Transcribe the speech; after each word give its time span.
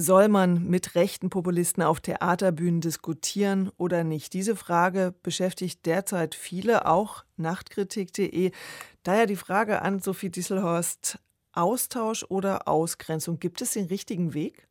Soll 0.00 0.28
man 0.28 0.62
mit 0.68 0.94
rechten 0.94 1.28
Populisten 1.28 1.82
auf 1.82 1.98
Theaterbühnen 1.98 2.80
diskutieren 2.80 3.72
oder 3.78 4.04
nicht? 4.04 4.32
Diese 4.32 4.54
Frage 4.54 5.12
beschäftigt 5.24 5.86
derzeit 5.86 6.36
viele, 6.36 6.86
auch 6.86 7.24
Nachtkritik.de. 7.36 8.52
Daher 9.02 9.26
die 9.26 9.34
Frage 9.34 9.82
an 9.82 9.98
Sophie 9.98 10.30
Disselhorst, 10.30 11.18
Austausch 11.52 12.24
oder 12.28 12.68
Ausgrenzung, 12.68 13.40
gibt 13.40 13.60
es 13.60 13.72
den 13.72 13.86
richtigen 13.86 14.34
Weg? 14.34 14.68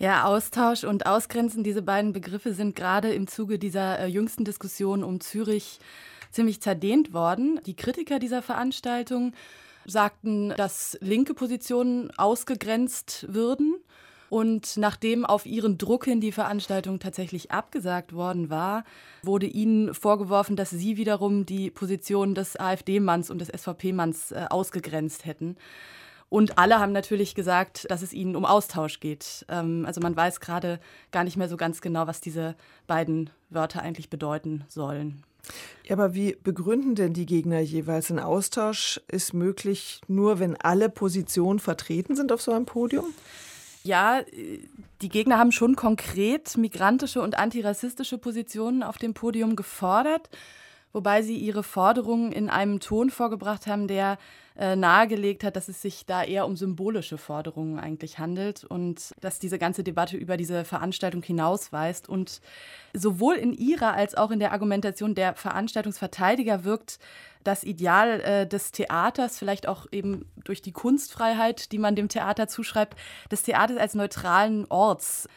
Ja, 0.00 0.24
Austausch 0.24 0.82
und 0.82 1.06
Ausgrenzen, 1.06 1.62
diese 1.62 1.82
beiden 1.82 2.12
Begriffe 2.12 2.52
sind 2.52 2.74
gerade 2.74 3.12
im 3.14 3.28
Zuge 3.28 3.60
dieser 3.60 4.00
äh, 4.00 4.06
jüngsten 4.06 4.44
Diskussion 4.44 5.04
um 5.04 5.20
Zürich 5.20 5.78
ziemlich 6.32 6.60
zerdehnt 6.60 7.12
worden. 7.12 7.60
Die 7.64 7.76
Kritiker 7.76 8.18
dieser 8.18 8.42
Veranstaltung 8.42 9.34
sagten, 9.86 10.50
dass 10.56 10.98
linke 11.00 11.34
Positionen 11.34 12.10
ausgegrenzt 12.18 13.26
würden. 13.28 13.76
Und 14.32 14.78
nachdem 14.78 15.26
auf 15.26 15.44
ihren 15.44 15.76
Druck 15.76 16.06
hin 16.06 16.22
die 16.22 16.32
Veranstaltung 16.32 16.98
tatsächlich 16.98 17.50
abgesagt 17.50 18.14
worden 18.14 18.48
war, 18.48 18.84
wurde 19.22 19.44
ihnen 19.44 19.92
vorgeworfen, 19.92 20.56
dass 20.56 20.70
sie 20.70 20.96
wiederum 20.96 21.44
die 21.44 21.70
Position 21.70 22.34
des 22.34 22.58
AfD-Manns 22.58 23.28
und 23.28 23.40
des 23.40 23.48
SVP-Manns 23.48 24.32
äh, 24.32 24.46
ausgegrenzt 24.48 25.26
hätten. 25.26 25.56
Und 26.30 26.56
alle 26.56 26.78
haben 26.78 26.92
natürlich 26.92 27.34
gesagt, 27.34 27.84
dass 27.90 28.00
es 28.00 28.14
ihnen 28.14 28.34
um 28.34 28.46
Austausch 28.46 29.00
geht. 29.00 29.44
Ähm, 29.50 29.84
also 29.84 30.00
man 30.00 30.16
weiß 30.16 30.40
gerade 30.40 30.80
gar 31.10 31.24
nicht 31.24 31.36
mehr 31.36 31.50
so 31.50 31.58
ganz 31.58 31.82
genau, 31.82 32.06
was 32.06 32.22
diese 32.22 32.56
beiden 32.86 33.28
Wörter 33.50 33.82
eigentlich 33.82 34.08
bedeuten 34.08 34.64
sollen. 34.66 35.24
Ja, 35.84 35.94
aber 35.94 36.14
wie 36.14 36.38
begründen 36.42 36.94
denn 36.94 37.12
die 37.12 37.26
Gegner 37.26 37.60
jeweils? 37.60 38.10
Ein 38.10 38.18
Austausch 38.18 38.98
ist 39.08 39.34
möglich 39.34 40.00
nur, 40.08 40.38
wenn 40.38 40.56
alle 40.56 40.88
Positionen 40.88 41.58
vertreten 41.58 42.16
sind 42.16 42.32
auf 42.32 42.40
so 42.40 42.52
einem 42.52 42.64
Podium? 42.64 43.12
Ja, 43.84 44.22
die 45.00 45.08
Gegner 45.08 45.38
haben 45.38 45.52
schon 45.52 45.74
konkret 45.74 46.56
migrantische 46.56 47.20
und 47.20 47.36
antirassistische 47.38 48.18
Positionen 48.18 48.82
auf 48.82 48.98
dem 48.98 49.14
Podium 49.14 49.56
gefordert, 49.56 50.30
wobei 50.92 51.22
sie 51.22 51.36
ihre 51.36 51.62
Forderungen 51.62 52.32
in 52.32 52.50
einem 52.50 52.80
Ton 52.80 53.10
vorgebracht 53.10 53.66
haben, 53.66 53.88
der 53.88 54.18
äh, 54.56 54.76
nahegelegt 54.76 55.44
hat, 55.44 55.56
dass 55.56 55.68
es 55.68 55.80
sich 55.80 56.04
da 56.04 56.22
eher 56.22 56.44
um 56.44 56.56
symbolische 56.56 57.16
Forderungen 57.16 57.78
eigentlich 57.78 58.18
handelt 58.18 58.64
und 58.64 59.14
dass 59.20 59.38
diese 59.38 59.58
ganze 59.58 59.82
Debatte 59.82 60.18
über 60.18 60.36
diese 60.36 60.64
Veranstaltung 60.64 61.22
hinausweist. 61.22 62.08
Und 62.08 62.42
sowohl 62.92 63.36
in 63.36 63.54
ihrer 63.54 63.94
als 63.94 64.14
auch 64.14 64.30
in 64.30 64.40
der 64.40 64.52
Argumentation 64.52 65.14
der 65.14 65.36
Veranstaltungsverteidiger 65.36 66.64
wirkt 66.64 66.98
das 67.44 67.64
Ideal 67.64 68.20
äh, 68.20 68.46
des 68.46 68.72
Theaters, 68.72 69.38
vielleicht 69.38 69.66
auch 69.66 69.86
eben 69.90 70.26
durch 70.44 70.62
die 70.62 70.72
Kunstfreiheit, 70.72 71.72
die 71.72 71.78
man 71.78 71.96
dem 71.96 72.08
Theater 72.08 72.46
zuschreibt, 72.46 72.96
des 73.30 73.42
Theaters 73.42 73.78
als 73.78 73.94
neutralen 73.94 74.66
Orts. 74.68 75.28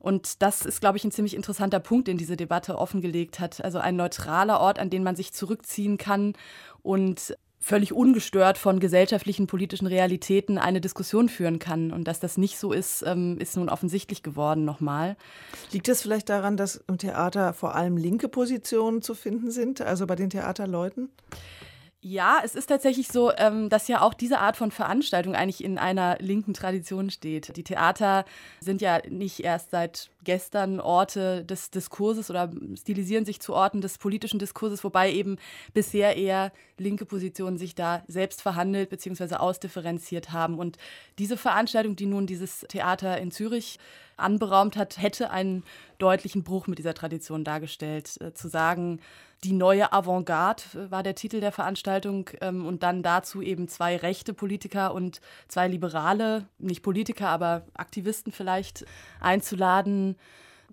Und 0.00 0.42
das 0.42 0.62
ist, 0.62 0.80
glaube 0.80 0.96
ich, 0.96 1.04
ein 1.04 1.12
ziemlich 1.12 1.36
interessanter 1.36 1.78
Punkt, 1.78 2.08
den 2.08 2.16
diese 2.16 2.36
Debatte 2.36 2.78
offengelegt 2.78 3.38
hat. 3.38 3.62
Also 3.62 3.78
ein 3.78 3.96
neutraler 3.96 4.58
Ort, 4.58 4.78
an 4.78 4.90
den 4.90 5.04
man 5.04 5.14
sich 5.14 5.32
zurückziehen 5.32 5.98
kann 5.98 6.32
und 6.82 7.36
völlig 7.62 7.92
ungestört 7.92 8.56
von 8.56 8.80
gesellschaftlichen, 8.80 9.46
politischen 9.46 9.86
Realitäten 9.86 10.56
eine 10.56 10.80
Diskussion 10.80 11.28
führen 11.28 11.58
kann. 11.58 11.92
Und 11.92 12.08
dass 12.08 12.18
das 12.18 12.38
nicht 12.38 12.58
so 12.58 12.72
ist, 12.72 13.04
ähm, 13.06 13.36
ist 13.38 13.56
nun 13.56 13.68
offensichtlich 13.68 14.22
geworden 14.22 14.64
nochmal. 14.64 15.16
Liegt 15.70 15.88
es 15.88 16.00
vielleicht 16.00 16.30
daran, 16.30 16.56
dass 16.56 16.82
im 16.88 16.96
Theater 16.96 17.52
vor 17.52 17.74
allem 17.74 17.98
linke 17.98 18.28
Positionen 18.28 19.02
zu 19.02 19.14
finden 19.14 19.50
sind, 19.50 19.82
also 19.82 20.06
bei 20.06 20.16
den 20.16 20.30
Theaterleuten? 20.30 21.10
Ja, 22.02 22.40
es 22.42 22.54
ist 22.54 22.66
tatsächlich 22.66 23.08
so, 23.08 23.30
ähm, 23.36 23.68
dass 23.68 23.86
ja 23.86 24.00
auch 24.00 24.14
diese 24.14 24.38
Art 24.38 24.56
von 24.56 24.70
Veranstaltung 24.70 25.34
eigentlich 25.34 25.62
in 25.62 25.76
einer 25.76 26.16
linken 26.18 26.54
Tradition 26.54 27.10
steht. 27.10 27.54
Die 27.58 27.62
Theater 27.62 28.24
sind 28.60 28.80
ja 28.80 29.02
nicht 29.10 29.40
erst 29.40 29.70
seit 29.70 30.10
gestern 30.24 30.80
Orte 30.80 31.44
des 31.44 31.70
Diskurses 31.70 32.30
oder 32.30 32.50
stilisieren 32.74 33.26
sich 33.26 33.40
zu 33.40 33.52
Orten 33.52 33.82
des 33.82 33.98
politischen 33.98 34.38
Diskurses, 34.38 34.82
wobei 34.82 35.12
eben 35.12 35.36
bisher 35.74 36.16
eher 36.16 36.52
linke 36.78 37.04
Positionen 37.04 37.58
sich 37.58 37.74
da 37.74 38.02
selbst 38.08 38.40
verhandelt 38.40 38.88
bzw. 38.88 39.34
ausdifferenziert 39.34 40.32
haben. 40.32 40.58
Und 40.58 40.78
diese 41.18 41.36
Veranstaltung, 41.36 41.96
die 41.96 42.06
nun 42.06 42.26
dieses 42.26 42.60
Theater 42.60 43.18
in 43.18 43.30
Zürich 43.30 43.78
anberaumt 44.16 44.76
hat, 44.76 44.96
hätte 45.02 45.30
einen 45.30 45.64
deutlichen 46.00 46.42
Bruch 46.42 46.66
mit 46.66 46.78
dieser 46.78 46.94
Tradition 46.94 47.44
dargestellt. 47.44 48.20
Äh, 48.20 48.34
zu 48.34 48.48
sagen, 48.48 49.00
die 49.44 49.52
neue 49.52 49.92
Avantgarde 49.92 50.62
äh, 50.74 50.90
war 50.90 51.02
der 51.02 51.14
Titel 51.14 51.40
der 51.40 51.52
Veranstaltung 51.52 52.30
ähm, 52.40 52.66
und 52.66 52.82
dann 52.82 53.02
dazu 53.02 53.40
eben 53.42 53.68
zwei 53.68 53.96
rechte 53.96 54.34
Politiker 54.34 54.92
und 54.94 55.20
zwei 55.48 55.68
liberale, 55.68 56.46
nicht 56.58 56.82
Politiker, 56.82 57.28
aber 57.28 57.62
Aktivisten 57.74 58.32
vielleicht 58.32 58.84
einzuladen. 59.20 60.16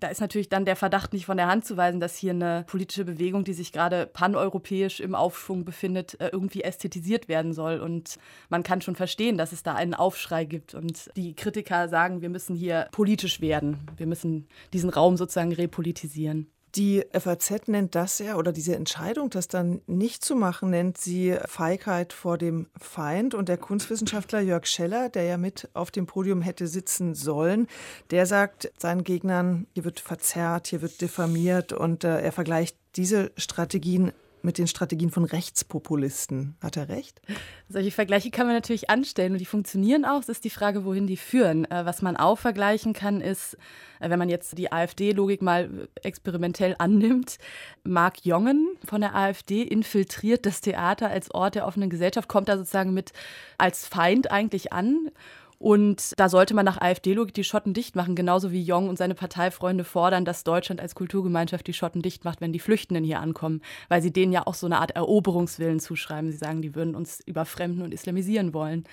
Da 0.00 0.08
ist 0.08 0.20
natürlich 0.20 0.48
dann 0.48 0.64
der 0.64 0.76
Verdacht 0.76 1.12
nicht 1.12 1.26
von 1.26 1.36
der 1.36 1.48
Hand 1.48 1.64
zu 1.64 1.76
weisen, 1.76 1.98
dass 1.98 2.16
hier 2.16 2.30
eine 2.30 2.64
politische 2.68 3.04
Bewegung, 3.04 3.42
die 3.42 3.52
sich 3.52 3.72
gerade 3.72 4.06
paneuropäisch 4.06 5.00
im 5.00 5.14
Aufschwung 5.14 5.64
befindet, 5.64 6.20
äh, 6.20 6.28
irgendwie 6.32 6.62
ästhetisiert 6.62 7.28
werden 7.28 7.52
soll. 7.52 7.80
Und 7.80 8.18
man 8.48 8.62
kann 8.62 8.80
schon 8.80 8.94
verstehen, 8.94 9.38
dass 9.38 9.52
es 9.52 9.64
da 9.64 9.74
einen 9.74 9.94
Aufschrei 9.94 10.44
gibt. 10.44 10.74
Und 10.74 11.10
die 11.16 11.34
Kritiker 11.34 11.88
sagen, 11.88 12.22
wir 12.22 12.28
müssen 12.28 12.54
hier 12.54 12.88
politisch 12.92 13.40
werden. 13.40 13.78
Wir 13.96 14.06
müssen 14.06 14.46
diesen 14.72 14.90
Raum 14.90 15.16
sozusagen 15.16 15.52
repolitisieren. 15.52 16.48
Die 16.74 17.02
FAZ 17.12 17.68
nennt 17.68 17.94
das 17.94 18.18
ja, 18.18 18.36
oder 18.36 18.52
diese 18.52 18.76
Entscheidung, 18.76 19.30
das 19.30 19.48
dann 19.48 19.80
nicht 19.86 20.22
zu 20.22 20.36
machen, 20.36 20.70
nennt 20.70 20.98
sie 20.98 21.36
Feigheit 21.46 22.12
vor 22.12 22.36
dem 22.36 22.66
Feind. 22.78 23.34
Und 23.34 23.48
der 23.48 23.56
Kunstwissenschaftler 23.56 24.40
Jörg 24.40 24.66
Scheller, 24.66 25.08
der 25.08 25.24
ja 25.24 25.38
mit 25.38 25.68
auf 25.72 25.90
dem 25.90 26.06
Podium 26.06 26.42
hätte 26.42 26.66
sitzen 26.66 27.14
sollen, 27.14 27.68
der 28.10 28.26
sagt 28.26 28.70
seinen 28.78 29.02
Gegnern, 29.02 29.66
hier 29.74 29.84
wird 29.84 30.00
verzerrt, 30.00 30.66
hier 30.66 30.82
wird 30.82 31.00
diffamiert 31.00 31.72
und 31.72 32.04
äh, 32.04 32.20
er 32.20 32.32
vergleicht 32.32 32.76
diese 32.96 33.32
Strategien 33.36 34.12
mit 34.42 34.58
den 34.58 34.66
Strategien 34.66 35.10
von 35.10 35.24
Rechtspopulisten. 35.24 36.56
Hat 36.62 36.76
er 36.76 36.88
recht? 36.88 37.20
Solche 37.68 37.90
Vergleiche 37.90 38.30
kann 38.30 38.46
man 38.46 38.54
natürlich 38.54 38.90
anstellen 38.90 39.32
und 39.32 39.38
die 39.38 39.46
funktionieren 39.46 40.04
auch. 40.04 40.20
Es 40.20 40.28
ist 40.28 40.44
die 40.44 40.50
Frage, 40.50 40.84
wohin 40.84 41.06
die 41.06 41.16
führen. 41.16 41.64
Äh, 41.70 41.84
was 41.84 42.02
man 42.02 42.16
auch 42.16 42.38
vergleichen 42.38 42.92
kann, 42.92 43.20
ist, 43.20 43.54
äh, 44.00 44.10
wenn 44.10 44.18
man 44.18 44.28
jetzt 44.28 44.56
die 44.58 44.72
AfD-Logik 44.72 45.42
mal 45.42 45.88
experimentell 46.02 46.76
annimmt, 46.78 47.38
Marc 47.84 48.24
Jongen 48.24 48.76
von 48.84 49.00
der 49.00 49.14
AfD 49.14 49.62
infiltriert 49.62 50.46
das 50.46 50.60
Theater 50.60 51.08
als 51.10 51.30
Ort 51.30 51.54
der 51.54 51.66
offenen 51.66 51.90
Gesellschaft, 51.90 52.28
kommt 52.28 52.48
da 52.48 52.56
sozusagen 52.56 52.94
mit 52.94 53.12
als 53.58 53.86
Feind 53.86 54.30
eigentlich 54.30 54.72
an 54.72 55.10
und 55.58 56.12
da 56.18 56.28
sollte 56.28 56.54
man 56.54 56.64
nach 56.64 56.80
AfD-Logik 56.80 57.34
die 57.34 57.42
Schotten 57.42 57.74
dicht 57.74 57.96
machen, 57.96 58.14
genauso 58.14 58.52
wie 58.52 58.62
Jong 58.62 58.88
und 58.88 58.96
seine 58.96 59.14
Parteifreunde 59.14 59.82
fordern, 59.82 60.24
dass 60.24 60.44
Deutschland 60.44 60.80
als 60.80 60.94
Kulturgemeinschaft 60.94 61.66
die 61.66 61.72
Schotten 61.72 62.00
dicht 62.00 62.24
macht, 62.24 62.40
wenn 62.40 62.52
die 62.52 62.60
Flüchtenden 62.60 63.02
hier 63.02 63.18
ankommen, 63.20 63.60
weil 63.88 64.00
sie 64.00 64.12
denen 64.12 64.32
ja 64.32 64.46
auch 64.46 64.54
so 64.54 64.66
eine 64.66 64.78
Art 64.78 64.92
Eroberungswillen 64.92 65.80
zuschreiben. 65.80 66.30
Sie 66.30 66.38
sagen, 66.38 66.62
die 66.62 66.76
würden 66.76 66.94
uns 66.94 67.20
überfremden 67.26 67.82
und 67.82 67.92
islamisieren 67.92 68.54
wollen. 68.54 68.84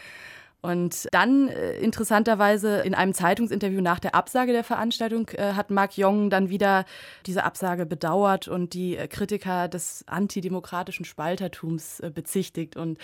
Und 0.65 1.07
dann 1.11 1.47
äh, 1.47 1.77
interessanterweise 1.77 2.79
in 2.81 2.95
einem 2.95 3.13
Zeitungsinterview 3.13 3.81
nach 3.81 3.99
der 3.99 4.15
Absage 4.15 4.51
der 4.51 4.63
Veranstaltung 4.63 5.29
äh, 5.29 5.53
hat 5.53 5.69
Mark 5.69 5.95
Jong 5.97 6.29
dann 6.29 6.49
wieder 6.49 6.85
diese 7.25 7.43
Absage 7.43 7.85
bedauert 7.85 8.47
und 8.47 8.73
die 8.73 8.97
äh, 8.97 9.07
Kritiker 9.07 9.67
des 9.67 10.03
antidemokratischen 10.07 11.05
Spaltertums 11.05 12.01
bezichtigt. 12.13 12.75
Und 12.75 12.97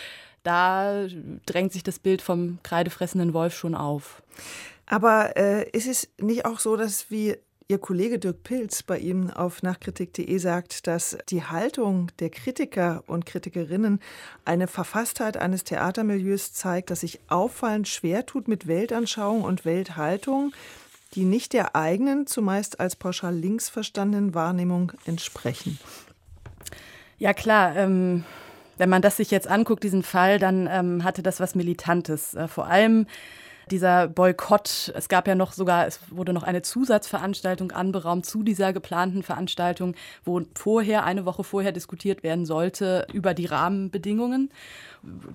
da 0.43 1.05
drängt 1.45 1.71
sich 1.71 1.83
das 1.83 1.99
Bild 1.99 2.21
vom 2.21 2.59
kreidefressenden 2.63 3.33
Wolf 3.33 3.55
schon 3.55 3.75
auf. 3.75 4.23
Aber 4.87 5.37
äh, 5.37 5.69
ist 5.69 5.87
es 5.87 6.09
nicht 6.19 6.45
auch 6.45 6.59
so, 6.59 6.75
dass 6.75 7.11
wie 7.11 7.37
Ihr 7.67 7.77
Kollege 7.77 8.19
Dirk 8.19 8.43
Pilz 8.43 8.83
bei 8.83 8.99
ihm 8.99 9.29
auf 9.29 9.63
nachkritik.de 9.63 10.37
sagt, 10.37 10.87
dass 10.87 11.17
die 11.29 11.43
Haltung 11.43 12.11
der 12.19 12.29
Kritiker 12.29 13.03
und 13.07 13.25
Kritikerinnen 13.25 14.01
eine 14.43 14.67
Verfasstheit 14.67 15.37
eines 15.37 15.63
Theatermilieus 15.63 16.51
zeigt, 16.53 16.89
das 16.89 16.99
sich 16.99 17.21
auffallend 17.29 17.87
schwer 17.87 18.25
tut 18.25 18.47
mit 18.47 18.67
Weltanschauung 18.67 19.43
und 19.43 19.63
Welthaltung, 19.63 20.51
die 21.13 21.23
nicht 21.23 21.53
der 21.53 21.75
eigenen, 21.75 22.27
zumeist 22.27 22.79
als 22.79 22.95
pauschal 22.95 23.35
links 23.35 23.69
verstandenen 23.69 24.33
Wahrnehmung 24.33 24.91
entsprechen. 25.05 25.79
Ja 27.17 27.33
klar, 27.33 27.75
ähm, 27.75 28.25
wenn 28.77 28.89
man 28.89 29.01
das 29.01 29.17
sich 29.17 29.29
jetzt 29.29 29.47
anguckt, 29.47 29.83
diesen 29.83 30.03
Fall, 30.03 30.39
dann 30.39 30.67
ähm, 30.69 31.03
hatte 31.03 31.21
das 31.21 31.39
was 31.39 31.55
Militantes. 31.55 32.33
Äh, 32.33 32.47
vor 32.47 32.65
allem 32.65 33.05
dieser 33.71 34.07
Boykott. 34.07 34.91
Es 34.95 35.09
gab 35.09 35.27
ja 35.27 35.35
noch 35.35 35.53
sogar, 35.53 35.87
es 35.87 35.99
wurde 36.09 36.33
noch 36.33 36.43
eine 36.43 36.61
Zusatzveranstaltung 36.61 37.71
anberaumt 37.71 38.25
zu 38.25 38.43
dieser 38.43 38.73
geplanten 38.73 39.23
Veranstaltung, 39.23 39.95
wo 40.23 40.41
vorher, 40.55 41.03
eine 41.05 41.25
Woche 41.25 41.43
vorher 41.43 41.71
diskutiert 41.71 42.23
werden 42.23 42.45
sollte 42.45 43.07
über 43.13 43.33
die 43.33 43.45
Rahmenbedingungen. 43.45 44.51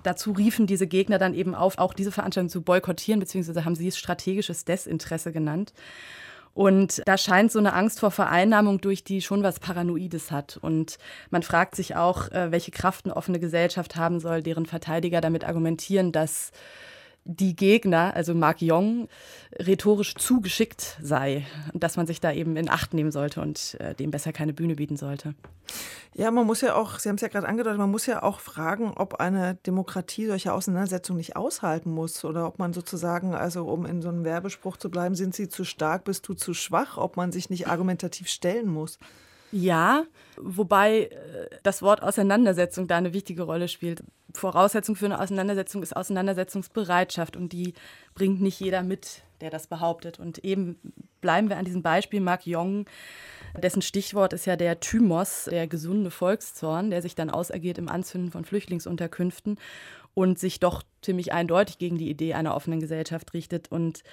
Dazu 0.03 0.31
riefen 0.31 0.67
diese 0.67 0.87
Gegner 0.87 1.17
dann 1.17 1.33
eben 1.33 1.55
auf, 1.55 1.77
auch 1.77 1.93
diese 1.93 2.11
Veranstaltung 2.11 2.49
zu 2.49 2.61
boykottieren, 2.61 3.19
beziehungsweise 3.19 3.65
haben 3.65 3.75
sie 3.75 3.87
es 3.87 3.97
strategisches 3.97 4.63
Desinteresse 4.65 5.31
genannt. 5.31 5.73
Und 6.53 7.03
da 7.05 7.19
scheint 7.19 7.51
so 7.51 7.59
eine 7.59 7.73
Angst 7.73 7.99
vor 7.99 8.09
Vereinnahmung 8.09 8.81
durch 8.81 9.03
die 9.03 9.21
schon 9.21 9.43
was 9.43 9.59
Paranoides 9.59 10.31
hat. 10.31 10.57
Und 10.59 10.97
man 11.29 11.43
fragt 11.43 11.75
sich 11.75 11.95
auch, 11.95 12.31
äh, 12.31 12.51
welche 12.51 12.71
Kraft 12.71 13.05
eine 13.05 13.15
offene 13.15 13.39
Gesellschaft 13.39 13.95
haben 13.95 14.19
soll, 14.19 14.41
deren 14.41 14.65
Verteidiger 14.65 15.21
damit 15.21 15.43
argumentieren, 15.43 16.11
dass 16.11 16.51
die 17.27 17.55
Gegner, 17.55 18.15
also 18.15 18.33
Mark 18.33 18.61
Jong, 18.61 19.09
rhetorisch 19.59 20.15
zu 20.15 20.41
geschickt 20.41 20.97
sei 21.01 21.45
und 21.73 21.83
dass 21.83 21.97
man 21.97 22.07
sich 22.07 22.21
da 22.21 22.31
eben 22.31 22.55
in 22.55 22.69
Acht 22.69 22.93
nehmen 22.93 23.11
sollte 23.11 23.41
und 23.41 23.77
äh, 23.79 23.93
dem 23.93 24.11
besser 24.11 24.31
keine 24.31 24.53
Bühne 24.53 24.75
bieten 24.75 24.97
sollte. 24.97 25.35
Ja, 26.13 26.31
man 26.31 26.47
muss 26.47 26.61
ja 26.61 26.75
auch, 26.75 26.97
Sie 26.99 27.09
haben 27.09 27.17
es 27.17 27.21
ja 27.21 27.27
gerade 27.27 27.47
angedeutet, 27.47 27.77
man 27.77 27.91
muss 27.91 28.05
ja 28.05 28.23
auch 28.23 28.39
fragen, 28.39 28.93
ob 28.95 29.15
eine 29.15 29.55
Demokratie 29.67 30.25
solche 30.25 30.53
Auseinandersetzungen 30.53 31.17
nicht 31.17 31.35
aushalten 31.35 31.91
muss 31.91 32.23
oder 32.23 32.47
ob 32.47 32.57
man 32.57 32.73
sozusagen, 32.73 33.35
also 33.35 33.65
um 33.65 33.85
in 33.85 34.01
so 34.01 34.09
einem 34.09 34.23
Werbespruch 34.23 34.77
zu 34.77 34.89
bleiben, 34.89 35.15
sind 35.15 35.35
Sie 35.35 35.49
zu 35.49 35.65
stark, 35.65 36.05
bist 36.05 36.27
du 36.27 36.33
zu 36.33 36.53
schwach, 36.53 36.97
ob 36.97 37.17
man 37.17 37.31
sich 37.31 37.49
nicht 37.49 37.67
argumentativ 37.67 38.29
stellen 38.29 38.67
muss. 38.67 38.97
Ja, 39.51 40.05
wobei 40.37 41.03
äh, 41.03 41.09
das 41.63 41.81
Wort 41.81 42.03
Auseinandersetzung 42.03 42.87
da 42.87 42.97
eine 42.97 43.13
wichtige 43.13 43.43
Rolle 43.43 43.67
spielt. 43.67 44.03
Voraussetzung 44.33 44.95
für 44.95 45.05
eine 45.05 45.19
Auseinandersetzung 45.19 45.81
ist 45.83 45.95
Auseinandersetzungsbereitschaft 45.95 47.37
und 47.37 47.53
die 47.53 47.73
bringt 48.13 48.41
nicht 48.41 48.59
jeder 48.59 48.83
mit, 48.83 49.23
der 49.41 49.49
das 49.49 49.67
behauptet. 49.67 50.19
Und 50.19 50.39
eben 50.39 50.77
bleiben 51.21 51.49
wir 51.49 51.57
an 51.57 51.65
diesem 51.65 51.81
Beispiel 51.81 52.19
Mark 52.19 52.45
Jong, 52.45 52.85
dessen 53.61 53.81
Stichwort 53.81 54.33
ist 54.33 54.45
ja 54.45 54.55
der 54.55 54.79
Thymos, 54.79 55.45
der 55.45 55.67
gesunde 55.67 56.11
Volkszorn, 56.11 56.91
der 56.91 57.01
sich 57.01 57.15
dann 57.15 57.29
ausagiert 57.29 57.77
im 57.77 57.89
Anzünden 57.89 58.31
von 58.31 58.45
Flüchtlingsunterkünften 58.45 59.57
und 60.13 60.39
sich 60.39 60.59
doch 60.59 60.83
ziemlich 61.01 61.31
eindeutig 61.31 61.77
gegen 61.77 61.97
die 61.97 62.09
Idee 62.09 62.33
einer 62.33 62.55
offenen 62.55 62.79
Gesellschaft 62.79 63.33
richtet. 63.33 63.71
Und 63.71 64.03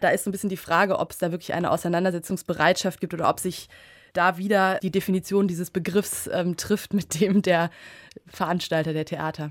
da 0.00 0.08
ist 0.08 0.24
so 0.24 0.30
ein 0.30 0.32
bisschen 0.32 0.50
die 0.50 0.56
Frage, 0.56 0.98
ob 0.98 1.10
es 1.10 1.18
da 1.18 1.30
wirklich 1.30 1.52
eine 1.52 1.70
Auseinandersetzungsbereitschaft 1.70 3.00
gibt 3.00 3.12
oder 3.12 3.28
ob 3.28 3.38
sich 3.40 3.68
da 4.12 4.38
wieder 4.38 4.78
die 4.80 4.90
Definition 4.90 5.48
dieses 5.48 5.70
Begriffs 5.70 6.28
ähm, 6.32 6.56
trifft 6.56 6.94
mit 6.94 7.20
dem 7.20 7.42
der 7.42 7.70
Veranstalter 8.26 8.92
der 8.92 9.04
Theater. 9.04 9.50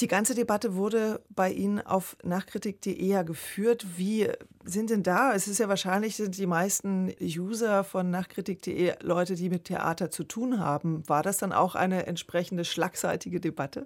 Die 0.00 0.06
ganze 0.06 0.34
Debatte 0.34 0.76
wurde 0.76 1.20
bei 1.30 1.50
Ihnen 1.50 1.80
auf 1.80 2.16
nachkritik.de 2.22 3.04
ja 3.04 3.22
geführt. 3.22 3.84
Wie 3.96 4.28
sind 4.64 4.90
denn 4.90 5.02
da? 5.02 5.34
Es 5.34 5.48
ist 5.48 5.58
ja 5.58 5.68
wahrscheinlich, 5.68 6.16
sind 6.16 6.38
die 6.38 6.46
meisten 6.46 7.12
User 7.20 7.82
von 7.82 8.08
nachkritik.de 8.08 8.94
Leute, 9.02 9.34
die 9.34 9.50
mit 9.50 9.64
Theater 9.64 10.10
zu 10.10 10.22
tun 10.22 10.60
haben. 10.60 11.02
War 11.08 11.24
das 11.24 11.38
dann 11.38 11.52
auch 11.52 11.74
eine 11.74 12.06
entsprechende 12.06 12.64
schlagseitige 12.64 13.40
Debatte? 13.40 13.84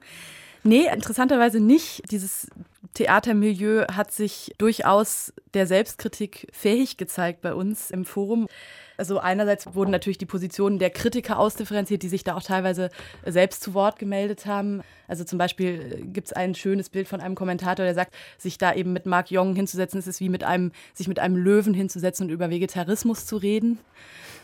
Nee, 0.65 0.87
interessanterweise 0.93 1.61
nicht. 1.61 2.03
Dieses 2.11 2.49
Theatermilieu 2.93 3.87
hat 3.93 4.13
sich 4.13 4.55
durchaus 4.59 5.33
der 5.55 5.67
Selbstkritik 5.67 6.49
fähig 6.53 6.99
gezeigt 6.99 7.41
bei 7.41 7.55
uns 7.55 7.91
im 7.91 8.05
Forum. 8.05 8.49
Also 8.97 9.19
einerseits 9.19 9.75
wurden 9.75 9.91
natürlich 9.91 10.19
die 10.19 10.27
Positionen 10.27 10.79
der 10.79 10.91
Kritiker 10.91 11.39
ausdifferenziert, 11.39 12.03
die 12.03 12.09
sich 12.09 12.25
da 12.25 12.35
auch 12.37 12.43
teilweise 12.43 12.91
selbst 13.25 13.63
zu 13.63 13.75
Wort 13.75 13.99
gemeldet 13.99 14.47
haben. 14.47 14.83
Also 15.09 15.25
zum 15.25 15.39
Beispiel 15.39 16.01
äh, 16.01 16.07
gibt 16.07 16.29
es 16.29 16.33
ein 16.33 16.55
schönes 16.55 16.89
Bild 16.89 17.09
von 17.09 17.21
einem 17.21 17.35
Kommentator, 17.35 17.85
der 17.85 17.95
sagt, 17.95 18.15
sich 18.39 18.59
da 18.59 18.75
eben 18.75 18.93
mit 18.93 19.07
Mark 19.07 19.31
Jong 19.31 19.55
hinzusetzen, 19.55 19.99
ist 19.99 20.09
es 20.09 20.21
wie 20.21 20.29
mit 20.29 20.45
einem, 20.45 20.73
sich 20.95 21.09
mit 21.09 21.19
einem 21.19 21.37
Löwen 21.37 21.75
hinzusetzen 21.75 22.27
und 22.27 22.33
über 22.33 22.51
Vegetarismus 22.51 23.27
zu 23.27 23.37
reden. 23.37 23.79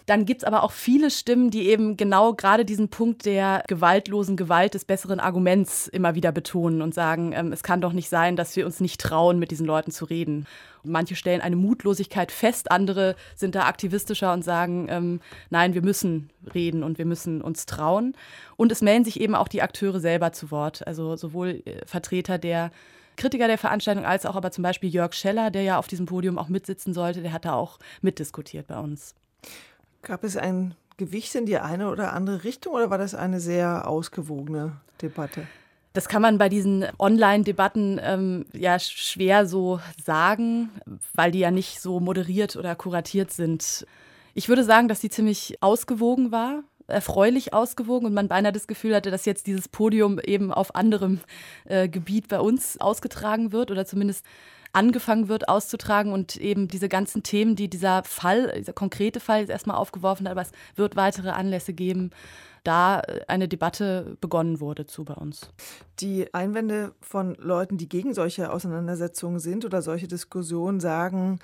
Dann 0.06 0.25
gibt 0.25 0.43
es 0.43 0.44
aber 0.44 0.64
auch 0.64 0.72
viele 0.72 1.10
Stimmen, 1.10 1.50
die 1.50 1.69
eben 1.69 1.96
genau 1.96 2.34
gerade 2.34 2.64
diesen 2.64 2.88
Punkt 2.88 3.25
der 3.25 3.62
gewaltlosen 3.69 4.37
Gewalt 4.37 4.75
des 4.75 4.84
besseren 4.84 5.20
Arguments 5.20 5.87
immer 5.87 6.14
wieder 6.14 6.32
betonen 6.32 6.82
und 6.82 6.93
sagen, 6.93 7.32
ähm, 7.32 7.52
es 7.52 7.62
kann 7.62 7.81
doch 7.81 7.93
nicht 7.93 8.08
sein, 8.08 8.37
dass 8.37 8.56
wir 8.56 8.66
uns 8.66 8.81
nicht 8.81 9.00
trauen, 9.00 9.38
mit 9.38 9.50
diesen 9.50 9.66
Leuten 9.66 9.93
zu 9.93 10.05
reden. 10.05 10.46
Manche 10.84 11.17
stellen 11.17 11.40
eine 11.40 11.56
Mutlosigkeit 11.56 12.32
fest, 12.32 12.70
andere 12.70 13.17
sind 13.37 13.55
da 13.55 13.67
aktivistischer 13.67 14.32
und 14.32 14.43
sagen, 14.43 14.87
ähm, 14.90 15.20
nein, 15.50 15.75
wir 15.75 15.82
müssen 15.82 16.31
reden 16.55 16.82
und 16.82 16.99
wir 16.99 17.06
müssen 17.06 17.40
uns 17.40 17.67
trauen. 17.67 18.14
Und 18.56 18.73
es 18.73 18.82
melden 18.82 19.05
sich 19.05 19.20
eben 19.20 19.34
auch 19.34 19.49
die 19.49 19.62
Akteure 19.62 20.00
selber 20.00 20.32
zu 20.32 20.50
Wort, 20.50 20.87
also 20.87 21.17
sowohl 21.17 21.62
äh, 21.64 21.87
Vertreter 21.87 22.38
der 22.38 22.70
Kritiker 23.17 23.46
der 23.46 23.58
Veranstaltung 23.58 24.05
als 24.05 24.26
auch 24.26 24.37
aber 24.37 24.50
zum 24.50 24.62
Beispiel 24.62 24.90
Jörg 24.90 25.12
Scheller, 25.12 25.50
der 25.50 25.62
ja 25.62 25.79
auf 25.79 25.87
diesem 25.87 26.06
Podium 26.06 26.38
auch 26.38 26.49
mitsitzen 26.49 26.94
sollte, 26.94 27.23
der 27.23 27.32
hat 27.32 27.44
da 27.44 27.52
auch 27.52 27.79
mitdiskutiert 28.00 28.67
bei 28.67 28.79
uns. 28.79 29.14
Gab 30.02 30.25
es 30.25 30.37
ein 30.37 30.75
Gewicht 30.96 31.34
in 31.34 31.46
die 31.46 31.58
eine 31.58 31.90
oder 31.90 32.12
andere 32.12 32.44
Richtung 32.44 32.75
oder 32.75 32.90
war 32.90 32.99
das 32.99 33.14
eine 33.14 33.40
sehr 33.40 33.87
ausgewogene 33.87 34.81
Debatte? 35.00 35.46
Das 35.92 36.08
kann 36.08 36.22
man 36.22 36.38
bei 36.38 36.48
diesen 36.48 36.86
Online-Debatten 36.98 38.00
ähm, 38.02 38.46
ja 38.54 38.78
schwer 38.78 39.46
so 39.46 39.80
sagen, 40.02 40.70
weil 41.14 41.30
die 41.30 41.40
ja 41.40 41.50
nicht 41.50 41.80
so 41.80 42.00
moderiert 42.00 42.56
oder 42.56 42.74
kuratiert 42.74 43.30
sind. 43.30 43.86
Ich 44.34 44.48
würde 44.48 44.64
sagen, 44.64 44.88
dass 44.88 45.00
die 45.00 45.10
ziemlich 45.10 45.58
ausgewogen 45.60 46.32
war, 46.32 46.62
erfreulich 46.86 47.52
ausgewogen 47.52 48.06
und 48.06 48.14
man 48.14 48.28
beinahe 48.28 48.52
das 48.52 48.66
Gefühl 48.66 48.94
hatte, 48.94 49.10
dass 49.10 49.26
jetzt 49.26 49.46
dieses 49.46 49.68
Podium 49.68 50.18
eben 50.18 50.52
auf 50.52 50.74
anderem 50.74 51.20
äh, 51.64 51.88
Gebiet 51.88 52.28
bei 52.28 52.40
uns 52.40 52.80
ausgetragen 52.80 53.52
wird 53.52 53.70
oder 53.70 53.84
zumindest 53.84 54.24
angefangen 54.72 55.28
wird 55.28 55.48
auszutragen 55.48 56.12
und 56.12 56.36
eben 56.36 56.69
diese 56.69 56.88
ganzen 56.88 57.22
Themen, 57.22 57.56
die 57.56 57.69
dieser 57.69 58.04
Fall, 58.04 58.52
dieser 58.58 58.72
konkrete 58.72 59.20
Fall 59.20 59.40
jetzt 59.40 59.50
erstmal 59.50 59.76
aufgeworfen 59.76 60.26
hat, 60.26 60.32
aber 60.32 60.42
es 60.42 60.52
wird 60.76 60.96
weitere 60.96 61.30
Anlässe 61.30 61.72
geben, 61.72 62.10
da 62.64 63.00
äh, 63.00 63.20
eine 63.28 63.48
Debatte 63.48 64.16
begonnen 64.20 64.60
wurde 64.60 64.86
zu 64.86 65.04
bei 65.04 65.14
uns. 65.14 65.50
Die 66.00 66.32
Einwände 66.32 66.94
von 67.00 67.34
Leuten, 67.36 67.76
die 67.76 67.88
gegen 67.88 68.14
solche 68.14 68.52
Auseinandersetzungen 68.52 69.40
sind 69.40 69.64
oder 69.64 69.82
solche 69.82 70.08
Diskussionen 70.08 70.80
sagen, 70.80 71.38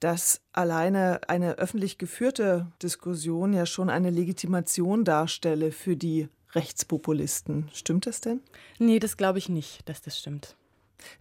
dass 0.00 0.40
alleine 0.52 1.20
eine 1.28 1.54
öffentlich 1.58 1.98
geführte 1.98 2.66
Diskussion 2.82 3.52
ja 3.52 3.66
schon 3.66 3.90
eine 3.90 4.10
Legitimation 4.10 5.04
darstelle 5.04 5.72
für 5.72 5.96
die 5.96 6.28
Rechtspopulisten. 6.52 7.68
Stimmt 7.72 8.06
das 8.06 8.20
denn? 8.20 8.40
Nee, 8.78 8.98
das 8.98 9.16
glaube 9.16 9.38
ich 9.38 9.48
nicht, 9.48 9.88
dass 9.88 10.02
das 10.02 10.18
stimmt. 10.18 10.56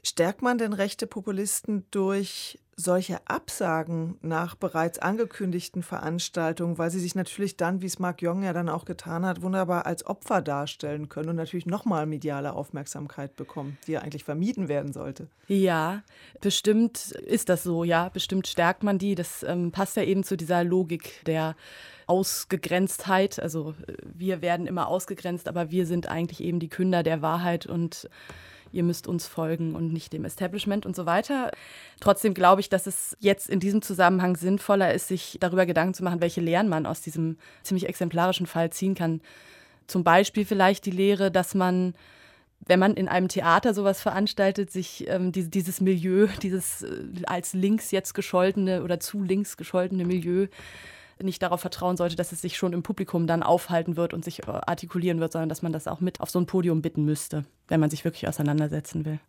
Stärkt 0.03 0.41
man 0.41 0.57
denn 0.57 0.73
rechte 0.73 1.07
Populisten 1.07 1.85
durch 1.91 2.59
solche 2.75 3.19
Absagen 3.27 4.17
nach 4.21 4.55
bereits 4.55 4.99
angekündigten 4.99 5.83
Veranstaltungen, 5.83 6.77
weil 6.77 6.89
sie 6.89 6.99
sich 6.99 7.13
natürlich 7.13 7.55
dann, 7.55 7.81
wie 7.81 7.85
es 7.85 7.99
Mark 7.99 8.21
Jong 8.21 8.43
ja 8.43 8.53
dann 8.53 8.69
auch 8.69 8.85
getan 8.85 9.25
hat, 9.25 9.41
wunderbar 9.41 9.85
als 9.85 10.05
Opfer 10.05 10.41
darstellen 10.41 11.09
können 11.09 11.29
und 11.29 11.35
natürlich 11.35 11.65
nochmal 11.65 12.05
mediale 12.05 12.53
Aufmerksamkeit 12.53 13.35
bekommen, 13.35 13.77
die 13.85 13.93
ja 13.93 14.01
eigentlich 14.01 14.23
vermieden 14.23 14.67
werden 14.67 14.93
sollte. 14.93 15.27
Ja, 15.47 16.03
bestimmt 16.41 17.11
ist 17.11 17.49
das 17.49 17.63
so, 17.63 17.83
ja. 17.83 18.09
Bestimmt 18.09 18.47
stärkt 18.47 18.83
man 18.83 18.97
die. 18.97 19.15
Das 19.15 19.43
ähm, 19.43 19.71
passt 19.71 19.95
ja 19.95 20.03
eben 20.03 20.23
zu 20.23 20.35
dieser 20.35 20.63
Logik 20.63 21.23
der 21.25 21.55
Ausgegrenztheit. 22.07 23.39
Also 23.39 23.75
äh, 23.87 23.93
wir 24.03 24.41
werden 24.41 24.65
immer 24.65 24.87
ausgegrenzt, 24.87 25.47
aber 25.47 25.69
wir 25.69 25.85
sind 25.85 26.09
eigentlich 26.09 26.41
eben 26.41 26.59
die 26.59 26.69
Künder 26.69 27.03
der 27.03 27.21
Wahrheit 27.21 27.65
und 27.65 28.09
ihr 28.73 28.83
müsst 28.83 29.07
uns 29.07 29.27
folgen 29.27 29.75
und 29.75 29.93
nicht 29.93 30.13
dem 30.13 30.25
Establishment 30.25 30.85
und 30.85 30.95
so 30.95 31.05
weiter. 31.05 31.51
Trotzdem 31.99 32.33
glaube 32.33 32.61
ich, 32.61 32.69
dass 32.69 32.87
es 32.87 33.15
jetzt 33.19 33.49
in 33.49 33.59
diesem 33.59 33.81
Zusammenhang 33.81 34.35
sinnvoller 34.35 34.93
ist, 34.93 35.07
sich 35.07 35.37
darüber 35.39 35.65
Gedanken 35.65 35.93
zu 35.93 36.03
machen, 36.03 36.21
welche 36.21 36.41
Lehren 36.41 36.69
man 36.69 36.85
aus 36.85 37.01
diesem 37.01 37.37
ziemlich 37.61 37.87
exemplarischen 37.87 38.47
Fall 38.47 38.71
ziehen 38.71 38.95
kann. 38.95 39.21
Zum 39.87 40.03
Beispiel 40.03 40.45
vielleicht 40.45 40.85
die 40.85 40.91
Lehre, 40.91 41.31
dass 41.31 41.55
man 41.55 41.93
wenn 42.65 42.79
man 42.79 42.93
in 42.93 43.09
einem 43.09 43.27
Theater 43.27 43.73
sowas 43.73 44.01
veranstaltet, 44.01 44.71
sich 44.71 45.05
ähm, 45.09 45.31
die, 45.33 45.49
dieses 45.49 45.81
Milieu, 45.81 46.27
dieses 46.41 46.83
äh, 46.83 47.03
als 47.25 47.53
links 47.53 47.91
jetzt 47.91 48.13
gescholtene 48.13 48.83
oder 48.83 48.99
zu 48.99 49.21
links 49.21 49.57
gescholtene 49.57 50.05
Milieu 50.05 50.47
nicht 51.21 51.41
darauf 51.41 51.61
vertrauen 51.61 51.97
sollte, 51.97 52.15
dass 52.15 52.31
es 52.31 52.41
sich 52.41 52.57
schon 52.57 52.73
im 52.73 52.83
Publikum 52.83 53.27
dann 53.27 53.43
aufhalten 53.43 53.95
wird 53.95 54.13
und 54.13 54.23
sich 54.23 54.47
äh, 54.47 54.51
artikulieren 54.51 55.19
wird, 55.19 55.31
sondern 55.31 55.49
dass 55.49 55.61
man 55.61 55.73
das 55.73 55.87
auch 55.87 55.99
mit 55.99 56.21
auf 56.21 56.29
so 56.29 56.39
ein 56.39 56.45
Podium 56.45 56.81
bitten 56.81 57.05
müsste, 57.05 57.45
wenn 57.67 57.79
man 57.79 57.89
sich 57.89 58.03
wirklich 58.05 58.27
auseinandersetzen 58.27 59.05
will. 59.05 59.19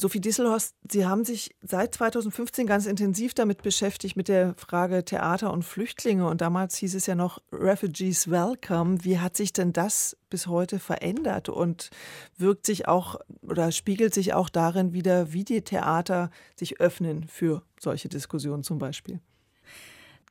Sophie 0.00 0.20
Disselhorst, 0.20 0.74
Sie 0.90 1.04
haben 1.04 1.24
sich 1.24 1.54
seit 1.60 1.94
2015 1.94 2.66
ganz 2.66 2.86
intensiv 2.86 3.34
damit 3.34 3.62
beschäftigt, 3.62 4.16
mit 4.16 4.28
der 4.28 4.54
Frage 4.54 5.04
Theater 5.04 5.52
und 5.52 5.62
Flüchtlinge. 5.62 6.26
Und 6.26 6.40
damals 6.40 6.76
hieß 6.76 6.94
es 6.94 7.06
ja 7.06 7.14
noch 7.14 7.42
Refugees 7.52 8.30
Welcome. 8.30 9.04
Wie 9.04 9.18
hat 9.18 9.36
sich 9.36 9.52
denn 9.52 9.74
das 9.74 10.16
bis 10.30 10.46
heute 10.46 10.78
verändert 10.78 11.50
und 11.50 11.90
wirkt 12.38 12.64
sich 12.64 12.88
auch 12.88 13.16
oder 13.42 13.72
spiegelt 13.72 14.14
sich 14.14 14.32
auch 14.32 14.48
darin 14.48 14.94
wieder, 14.94 15.32
wie 15.34 15.44
die 15.44 15.62
Theater 15.62 16.30
sich 16.56 16.80
öffnen 16.80 17.26
für 17.28 17.62
solche 17.78 18.08
Diskussionen 18.08 18.62
zum 18.62 18.78
Beispiel? 18.78 19.20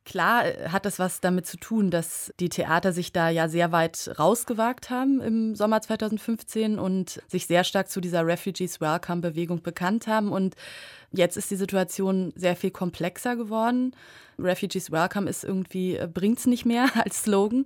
Klar 0.10 0.46
äh, 0.48 0.70
hat 0.70 0.86
das 0.86 0.98
was 0.98 1.22
damit 1.22 1.46
zu 1.46 1.58
tun, 1.58 1.92
dass 1.92 2.34
die 2.39 2.50
Theater 2.50 2.92
sich 2.92 3.13
da 3.13 3.30
ja 3.30 3.48
sehr 3.48 3.72
weit 3.72 4.12
rausgewagt 4.18 4.89
haben 4.89 5.22
im 5.22 5.56
Sommer 5.56 5.82
2015 5.82 6.80
und 6.80 7.22
sich 7.28 7.46
sehr 7.46 7.63
stark 7.63 7.89
zu 7.89 8.01
dieser 8.01 8.25
Refugees 8.25 8.82
Welcome 8.82 9.22
Bewegung 9.22 9.62
bekannt 9.62 10.08
haben. 10.08 10.32
Und 10.32 10.56
jetzt 11.12 11.38
ist 11.38 11.51
die 11.51 11.56
Situation 11.56 12.34
sehr 12.36 12.56
viel 12.56 12.72
komplexer 12.72 13.36
geworden. 13.36 13.96
Refugees 14.39 14.92
Welcome 14.92 15.30
ist 15.30 15.44
irgendwie, 15.44 15.96
äh, 15.96 16.10
bringt 16.12 16.39
es 16.39 16.48
nicht 16.48 16.66
mehr 16.66 16.88
als 17.04 17.24
Slogan. 17.24 17.66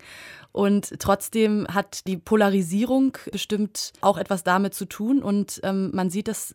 Und 0.51 1.00
trotzdem 1.00 1.65
hat 1.73 2.05
die 2.07 2.17
Polarisierung 2.17 3.17
bestimmt 3.31 3.93
auch 4.01 4.17
etwas 4.17 4.43
damit 4.43 4.73
zu 4.73 4.83
tun. 4.83 5.23
Und 5.23 5.62
ähm, 5.63 5.91
man 5.93 6.09
sieht 6.09 6.27
das 6.27 6.53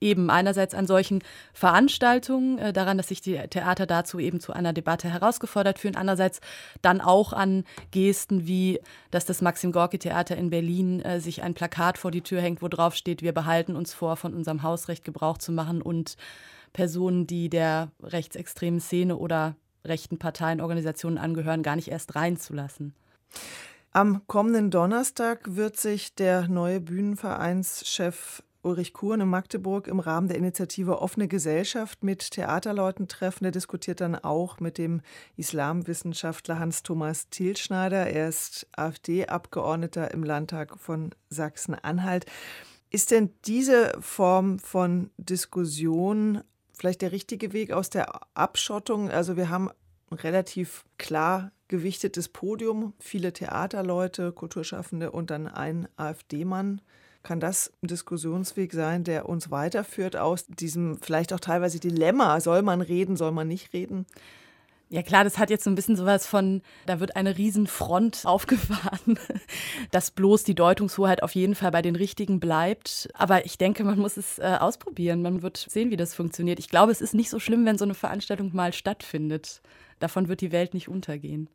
eben 0.00 0.30
einerseits 0.30 0.74
an 0.74 0.86
solchen 0.86 1.22
Veranstaltungen, 1.52 2.58
äh, 2.58 2.72
daran, 2.72 2.96
dass 2.96 3.08
sich 3.08 3.20
die 3.20 3.36
Theater 3.48 3.86
dazu 3.86 4.18
eben 4.18 4.40
zu 4.40 4.52
einer 4.52 4.72
Debatte 4.72 5.08
herausgefordert 5.10 5.78
fühlen, 5.78 5.96
andererseits 5.96 6.40
dann 6.82 7.00
auch 7.00 7.32
an 7.32 7.64
Gesten 7.90 8.46
wie, 8.46 8.80
dass 9.10 9.24
das 9.24 9.42
Maxim 9.42 9.72
Gorki 9.72 9.98
Theater 9.98 10.36
in 10.36 10.50
Berlin 10.50 11.00
äh, 11.00 11.20
sich 11.20 11.42
ein 11.42 11.54
Plakat 11.54 11.98
vor 11.98 12.10
die 12.10 12.22
Tür 12.22 12.40
hängt, 12.40 12.62
wo 12.62 12.68
drauf 12.68 12.94
steht, 12.94 13.22
wir 13.22 13.32
behalten 13.32 13.76
uns 13.76 13.94
vor, 13.94 14.16
von 14.16 14.34
unserem 14.34 14.62
Hausrecht 14.62 15.04
Gebrauch 15.04 15.38
zu 15.38 15.52
machen 15.52 15.82
und 15.82 16.16
Personen, 16.72 17.26
die 17.26 17.48
der 17.48 17.90
rechtsextremen 18.02 18.80
Szene 18.80 19.16
oder 19.16 19.56
rechten 19.84 20.18
Parteienorganisationen 20.18 21.18
angehören, 21.18 21.62
gar 21.62 21.76
nicht 21.76 21.88
erst 21.88 22.16
reinzulassen. 22.16 22.94
Am 23.92 24.26
kommenden 24.26 24.70
Donnerstag 24.70 25.56
wird 25.56 25.78
sich 25.78 26.14
der 26.14 26.48
neue 26.48 26.80
Bühnenvereinschef 26.80 28.42
Ulrich 28.66 28.92
Kuhn 28.92 29.20
in 29.20 29.28
Magdeburg 29.28 29.86
im 29.86 30.00
Rahmen 30.00 30.26
der 30.28 30.36
Initiative 30.36 31.00
Offene 31.00 31.28
Gesellschaft 31.28 32.02
mit 32.02 32.32
Theaterleuten 32.32 33.06
treffen. 33.06 33.44
Er 33.44 33.52
diskutiert 33.52 34.00
dann 34.00 34.16
auch 34.16 34.58
mit 34.58 34.76
dem 34.76 35.02
Islamwissenschaftler 35.36 36.58
Hans-Thomas 36.58 37.30
Thielschneider. 37.30 38.08
Er 38.08 38.28
ist 38.28 38.66
AfD-Abgeordneter 38.72 40.10
im 40.12 40.24
Landtag 40.24 40.78
von 40.80 41.14
Sachsen-Anhalt. 41.30 42.26
Ist 42.90 43.12
denn 43.12 43.30
diese 43.44 43.92
Form 44.00 44.58
von 44.58 45.10
Diskussion 45.16 46.42
vielleicht 46.72 47.02
der 47.02 47.12
richtige 47.12 47.52
Weg 47.52 47.72
aus 47.72 47.88
der 47.88 48.20
Abschottung? 48.34 49.10
Also 49.10 49.36
wir 49.36 49.48
haben 49.48 49.70
ein 50.10 50.18
relativ 50.18 50.84
klar 50.98 51.52
gewichtetes 51.68 52.28
Podium, 52.28 52.94
viele 52.98 53.32
Theaterleute, 53.32 54.32
Kulturschaffende 54.32 55.12
und 55.12 55.30
dann 55.30 55.46
ein 55.46 55.88
AfD-Mann. 55.96 56.80
Kann 57.26 57.40
das 57.40 57.72
ein 57.82 57.88
Diskussionsweg 57.88 58.72
sein, 58.72 59.02
der 59.02 59.28
uns 59.28 59.50
weiterführt 59.50 60.14
aus 60.14 60.46
diesem 60.46 60.96
vielleicht 61.00 61.32
auch 61.32 61.40
teilweise 61.40 61.80
Dilemma? 61.80 62.38
Soll 62.38 62.62
man 62.62 62.80
reden, 62.80 63.16
soll 63.16 63.32
man 63.32 63.48
nicht 63.48 63.72
reden? 63.72 64.06
Ja 64.90 65.02
klar, 65.02 65.24
das 65.24 65.36
hat 65.36 65.50
jetzt 65.50 65.64
so 65.64 65.70
ein 65.70 65.74
bisschen 65.74 65.96
sowas 65.96 66.24
von, 66.24 66.62
da 66.86 67.00
wird 67.00 67.16
eine 67.16 67.36
Riesenfront 67.36 68.20
aufgefahren, 68.24 69.18
dass 69.90 70.12
bloß 70.12 70.44
die 70.44 70.54
Deutungshoheit 70.54 71.24
auf 71.24 71.34
jeden 71.34 71.56
Fall 71.56 71.72
bei 71.72 71.82
den 71.82 71.96
Richtigen 71.96 72.38
bleibt. 72.38 73.08
Aber 73.12 73.44
ich 73.44 73.58
denke, 73.58 73.82
man 73.82 73.98
muss 73.98 74.16
es 74.16 74.38
äh, 74.38 74.58
ausprobieren. 74.60 75.20
Man 75.20 75.42
wird 75.42 75.56
sehen, 75.56 75.90
wie 75.90 75.96
das 75.96 76.14
funktioniert. 76.14 76.60
Ich 76.60 76.68
glaube, 76.68 76.92
es 76.92 77.00
ist 77.00 77.12
nicht 77.12 77.30
so 77.30 77.40
schlimm, 77.40 77.66
wenn 77.66 77.76
so 77.76 77.84
eine 77.84 77.94
Veranstaltung 77.94 78.54
mal 78.54 78.72
stattfindet. 78.72 79.62
Davon 79.98 80.28
wird 80.28 80.42
die 80.42 80.52
Welt 80.52 80.74
nicht 80.74 80.86
untergehen. 80.86 81.48